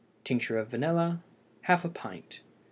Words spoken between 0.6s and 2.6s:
vanilla ½ pint.